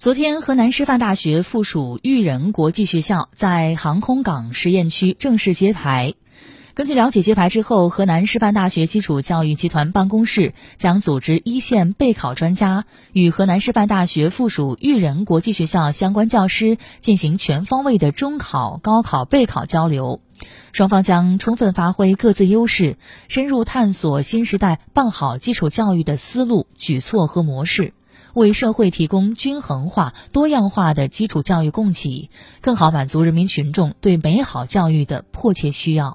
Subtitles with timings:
[0.00, 6.14] 昨天，河南师范大学附属育人国际学校在航空港实验区正式揭牌。
[6.72, 20.22] 根据了解，揭牌之后，河南师范大学基础教育集团办公室将组织一线备考专家与河南师范大学附属育人国际学校相关教师进行全方位的中考、高考备考交流。
[20.72, 22.96] 双方将充分发挥各自优势，
[23.28, 27.92] 深入探索新时代办好基础教育的思路、举措和模式。
[28.34, 32.30] 为社会提供均衡化、多样化的基础教育供给，
[32.60, 36.08] 更好满足人民群众对美好教育的迫切需要。